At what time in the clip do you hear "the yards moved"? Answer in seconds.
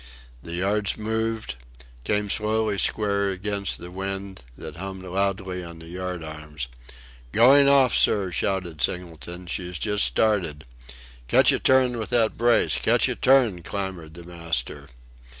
0.41-1.57